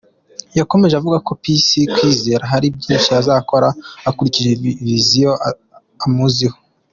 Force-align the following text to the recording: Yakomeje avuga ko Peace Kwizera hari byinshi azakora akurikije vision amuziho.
Yakomeje 0.57 0.93
avuga 0.97 1.17
ko 1.27 1.31
Peace 1.41 1.79
Kwizera 1.93 2.43
hari 2.53 2.67
byinshi 2.77 3.09
azakora 3.19 3.67
akurikije 4.09 4.49
vision 4.85 5.35
amuziho. 6.05 6.57